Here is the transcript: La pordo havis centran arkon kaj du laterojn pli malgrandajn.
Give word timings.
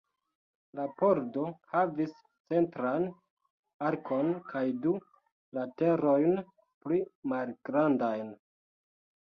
La 0.77 0.85
pordo 1.01 1.43
havis 1.73 2.15
centran 2.53 3.07
arkon 3.91 4.33
kaj 4.49 4.65
du 4.87 4.95
laterojn 5.61 6.39
pli 6.83 7.03
malgrandajn. 7.35 8.39